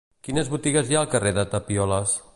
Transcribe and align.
Quines 0.27 0.47
botigues 0.53 0.89
hi 0.93 0.97
ha 0.97 1.03
al 1.05 1.11
carrer 1.13 1.37
de 1.39 1.45
Tapioles? 1.53 2.21